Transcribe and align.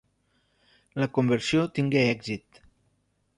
La 1.03 1.07
conversió 1.17 1.67
tingué 1.77 2.03
èxit. 2.15 2.63